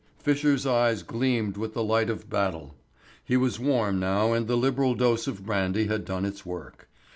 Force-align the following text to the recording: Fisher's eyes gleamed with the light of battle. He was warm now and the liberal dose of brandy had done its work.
Fisher's 0.17 0.65
eyes 0.65 1.03
gleamed 1.03 1.57
with 1.57 1.75
the 1.75 1.83
light 1.83 2.09
of 2.09 2.27
battle. 2.27 2.73
He 3.23 3.37
was 3.37 3.59
warm 3.59 3.99
now 3.99 4.33
and 4.33 4.47
the 4.47 4.57
liberal 4.57 4.95
dose 4.95 5.27
of 5.27 5.45
brandy 5.45 5.85
had 5.85 6.05
done 6.05 6.25
its 6.25 6.43
work. 6.43 6.89